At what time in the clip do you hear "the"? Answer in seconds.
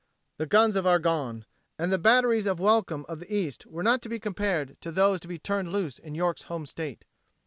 0.37-0.47, 1.93-1.99, 3.19-3.31